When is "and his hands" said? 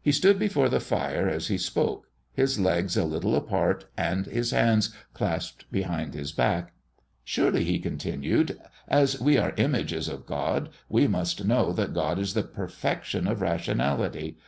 3.98-4.94